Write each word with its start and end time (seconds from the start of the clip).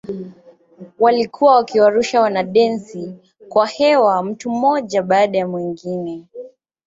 Walikuwa 0.99 1.55
wakiwarusha 1.55 2.21
wanadensi 2.21 3.13
kwa 3.49 3.67
hewa 3.67 4.23
mtu 4.23 4.49
mmoja 4.49 5.01
baada 5.03 5.37
ya 5.37 5.47
mwingine. 5.47 6.27